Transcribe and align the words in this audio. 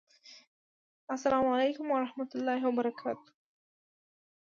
اسلام 1.15 1.45
اعلیکم 1.51 1.87
ورحمت 1.91 2.29
الله 2.35 2.61
وبرکاته 2.65 3.29